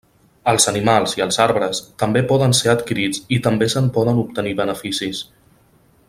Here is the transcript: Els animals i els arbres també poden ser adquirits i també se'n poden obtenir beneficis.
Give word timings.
Els 0.51 0.63
animals 0.69 1.11
i 1.17 1.23
els 1.25 1.37
arbres 1.43 1.81
també 2.03 2.23
poden 2.33 2.57
ser 2.61 2.71
adquirits 2.73 3.21
i 3.37 3.41
també 3.49 3.67
se'n 3.75 3.91
poden 3.99 4.23
obtenir 4.25 4.59
beneficis. 4.65 5.25